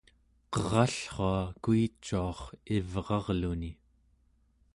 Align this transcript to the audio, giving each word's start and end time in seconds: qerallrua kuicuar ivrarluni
qerallrua 0.53 1.35
kuicuar 1.63 2.39
ivrarluni 2.77 3.71